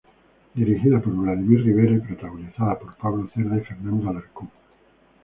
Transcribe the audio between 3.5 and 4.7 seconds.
y Fernando Alarcón.